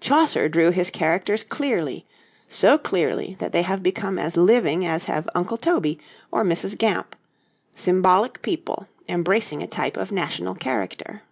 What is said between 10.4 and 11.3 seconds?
character.